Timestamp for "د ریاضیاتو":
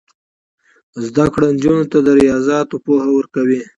2.05-2.75